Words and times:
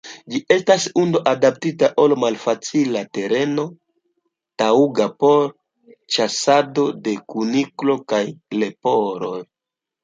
Ĝi 0.33 0.39
estas 0.53 0.85
hundo 0.99 1.19
adaptita 1.31 1.89
al 2.03 2.15
malfacila 2.23 3.03
tereno, 3.19 3.67
taŭga 4.63 5.09
por 5.21 5.47
ĉasado 6.17 6.91
de 7.09 7.17
kunikloj 7.35 8.01
kaj 8.13 8.25
leporoj. 8.63 9.39